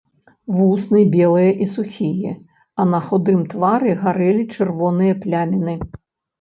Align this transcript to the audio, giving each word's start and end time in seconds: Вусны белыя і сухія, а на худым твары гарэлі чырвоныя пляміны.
Вусны 0.59 1.01
белыя 1.15 1.51
і 1.65 1.67
сухія, 1.73 2.33
а 2.79 2.87
на 2.95 3.03
худым 3.11 3.39
твары 3.53 3.91
гарэлі 4.03 4.49
чырвоныя 4.57 5.13
пляміны. 5.23 5.81